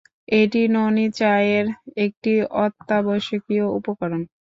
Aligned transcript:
এটি 0.33 0.61
ননী 0.75 1.05
চায়ের 1.19 1.65
একটি 1.97 2.31
অত্যাবশ্যকীয় 2.59 3.65
উপকরণ। 3.77 4.21